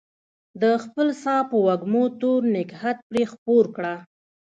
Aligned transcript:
د 0.61 0.63
خپل 0.83 1.07
ساه 1.23 1.41
په 1.49 1.57
وږمو 1.65 2.03
تور 2.21 2.41
نګهت 2.55 2.97
پرې 3.09 3.23
خپور 3.31 3.65
کړه 3.75 3.95